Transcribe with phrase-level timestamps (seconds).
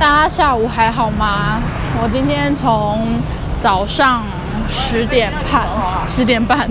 [0.00, 1.60] 大家下午还好吗？
[2.00, 3.18] 我今天从
[3.58, 4.22] 早上
[4.68, 5.66] 十点半、
[6.08, 6.70] 十点半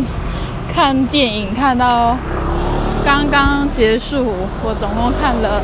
[0.73, 2.15] 看电影看到
[3.03, 5.61] 刚刚结束，我总共看了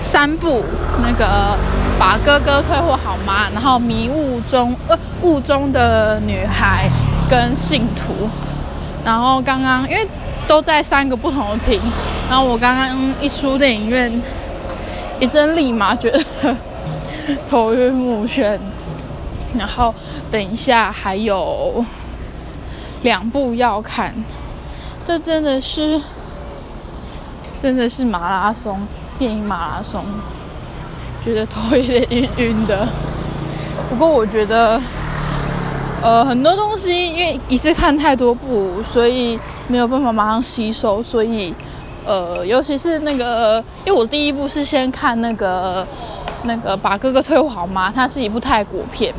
[0.00, 0.64] 三部，
[1.02, 1.54] 那个
[1.98, 3.46] 把哥哥退货好吗？
[3.52, 6.88] 然后迷雾中呃雾中的女孩
[7.28, 8.30] 跟信徒，
[9.04, 10.08] 然后刚刚因为
[10.46, 11.78] 都在三个不同的厅，
[12.30, 14.10] 然后我刚刚一出电影院，
[15.20, 16.56] 一阵立马觉得。
[17.48, 18.58] 头晕目眩，
[19.56, 19.94] 然后
[20.30, 21.84] 等一下还有
[23.02, 24.12] 两部要看，
[25.04, 26.00] 这真的是
[27.60, 28.80] 真的是马拉松
[29.18, 30.04] 电影马拉松，
[31.24, 32.88] 觉得头有点晕晕的。
[33.88, 34.80] 不过我觉得，
[36.02, 41.54] 呃，很多东西因为一次看太多部，所以没有办法马上吸收，所以
[42.04, 45.86] 呃，尤其是那个，因为我第一部是先看那个。
[46.44, 47.92] 那个把哥哥退好吗？
[47.94, 49.14] 它是一部泰国片，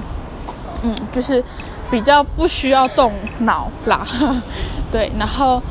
[0.82, 1.44] 嗯，就是
[1.90, 4.06] 比较不需要动脑啦，
[4.92, 5.12] 对。
[5.18, 5.62] 然后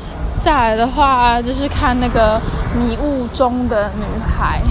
[0.41, 2.39] 再来的话，就是看那个
[2.75, 4.61] 迷雾中的女孩。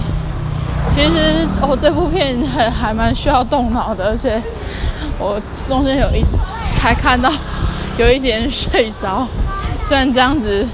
[0.93, 4.41] 其实哦，这部片还还蛮需要动脑的，而且
[5.17, 6.23] 我中间有一
[6.79, 7.31] 还看到
[7.97, 9.25] 有一点睡着，
[9.83, 10.67] 虽然这样子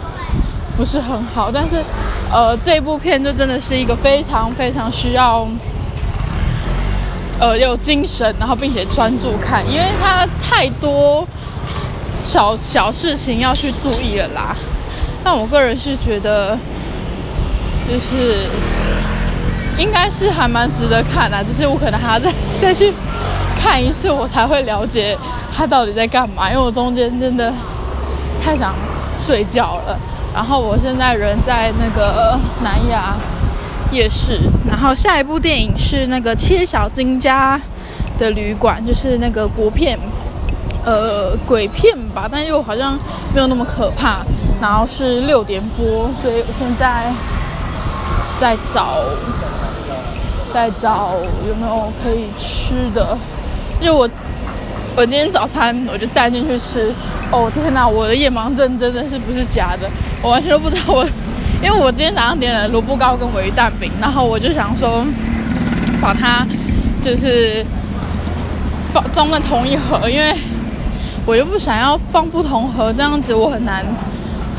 [0.75, 1.83] 不是很好，但是
[2.31, 5.47] 呃，这部片就真的是一个非常非常需要。
[7.39, 11.25] 呃，有精神，然后并且专注看，因为它太多
[12.21, 14.55] 小小事情要去注意了啦。
[15.23, 16.57] 但我个人是觉得，
[17.89, 18.45] 就是
[19.77, 22.93] 应该是还蛮值得看的，只是我可能还要再 再去
[23.61, 25.17] 看一次，我才会了解
[25.55, 26.49] 他到底在干嘛。
[26.49, 27.53] 因为我中间真的
[28.43, 28.75] 太想
[29.17, 29.97] 睡觉了。
[30.33, 33.15] 然后我现在人在那个南亚。
[33.91, 37.59] 夜市，然后下一部电影是那个切小金家
[38.19, 39.97] 的旅馆，就是那个国片，
[40.85, 42.97] 呃，鬼片吧，但又好像
[43.33, 44.19] 没有那么可怕。
[44.61, 47.11] 然后是六点播，所以我现在
[48.39, 48.97] 在找，
[50.53, 51.14] 在找
[51.47, 53.17] 有没有可以吃的。
[53.80, 54.08] 因为我，
[54.97, 56.93] 我今天早餐我就带进去吃。
[57.31, 59.89] 哦天哪，我的夜盲症真的是不是假的，
[60.21, 61.08] 我完全都不知道我。
[61.61, 65.05] 因为我今天早上点了萝卜糕跟鲔鱼蛋饼，然后我就想说，
[66.02, 66.47] 把它
[67.02, 67.65] 就是
[68.93, 70.33] 放装在同一盒，因为
[71.25, 73.86] 我又不想要放不同盒，这样子我很难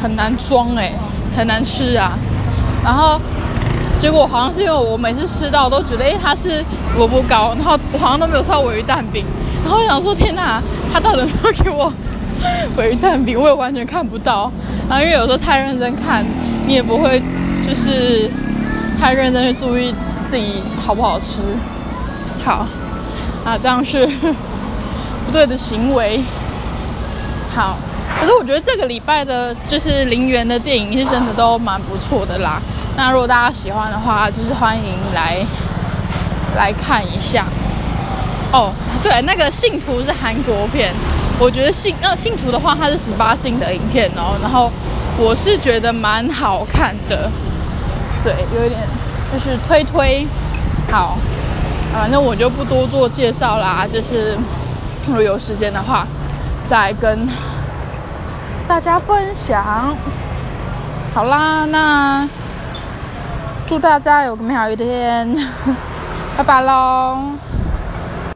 [0.02, 0.92] 很难装哎，
[1.34, 2.18] 很难吃啊。
[2.84, 3.18] 然后
[3.98, 6.62] 结果好像是因为我每次吃到都觉得，哎，它是
[6.98, 9.24] 萝卜糕，然后我好像都没有吃到鲔鱼蛋饼，
[9.64, 10.62] 然后我想说，天哪，
[10.92, 11.90] 他到底有没有给我
[12.76, 13.40] 鲔鱼蛋饼？
[13.40, 14.52] 我也完全看不到。
[14.86, 16.22] 然后因为有时候太认真看。
[16.70, 17.20] 你也不会，
[17.66, 18.30] 就是
[18.96, 19.92] 太认真去注意
[20.28, 21.42] 自己好不好吃。
[22.44, 22.64] 好，
[23.44, 26.20] 啊，这样是不对的行为。
[27.52, 27.76] 好，
[28.20, 32.62] 可是我觉得这个礼拜的，就是林园的电影是真的都蛮不错的啦。
[32.96, 35.44] 那如果大家喜欢的话，就是欢迎来
[36.56, 37.46] 来看一下。
[38.52, 38.70] 哦，
[39.02, 40.92] 对，那个《信徒》是韩国片，
[41.40, 44.70] 我觉得信呃《信徒》的话，它是十八禁的影片哦，然后。
[45.18, 47.30] 我是觉得蛮好看的，
[48.24, 48.80] 对，有一点
[49.32, 50.26] 就是推推
[50.90, 51.18] 好，
[51.94, 54.36] 啊，那我就不多做介绍啦，就是
[55.06, 56.06] 如果有时间的话，
[56.66, 57.28] 再跟
[58.66, 59.94] 大家分享。
[61.14, 62.28] 好啦，那
[63.66, 65.36] 祝大家有个美好一天，
[66.36, 67.18] 拜拜喽。